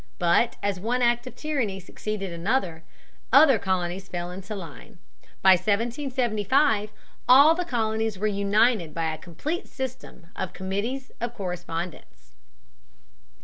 [0.17, 2.83] But as one act of tyranny succeeded another,
[3.31, 4.97] other colonies fell into line.
[5.43, 6.89] By 1775
[7.29, 12.31] all the colonies were united by a complete system of Committees of Correspondence.